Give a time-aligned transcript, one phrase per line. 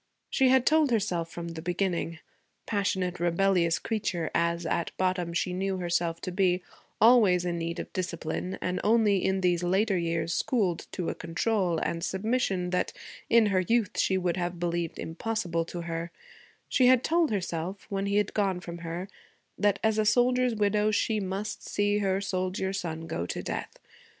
[0.31, 2.17] She had told herself from the beginning,
[2.65, 6.63] passionate, rebellious creature as, at bottom, she knew herself to be,
[6.99, 11.77] always in need of discipline and only in these later years schooled to a control
[11.77, 12.93] and submission that,
[13.29, 16.09] in her youth, she would have believed impossible to her,
[16.67, 19.07] she had told herself, when he had gone from her,
[19.55, 23.77] that, as a soldier's widow, she must see her soldier son go to death.